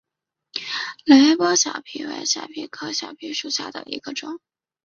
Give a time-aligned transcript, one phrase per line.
[1.05, 4.39] 雷波小檗为小檗科小檗属下的一个种。